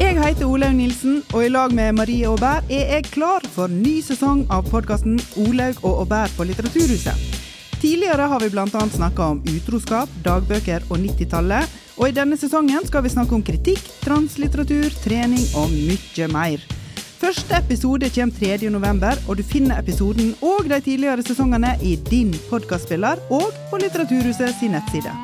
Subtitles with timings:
[0.00, 4.00] Jeg heter Olaug Nilsen, og i lag med Marie Aubert er jeg klar for ny
[4.02, 7.40] sesong av podkasten Olaug og Aubert på Litteraturhuset.
[7.84, 8.66] Tidligere har vi bl.a.
[8.66, 11.74] snakka om utroskap, dagbøker og 90-tallet.
[11.98, 16.64] Og i denne sesongen skal vi snakke om kritikk, translitteratur, trening og mye mer.
[17.24, 18.68] Første episode kommer 3.
[18.70, 24.52] november, og du finner episoden og de tidligere sesongene i din podkastspiller og på Litteraturhuset
[24.60, 25.14] sin nettside.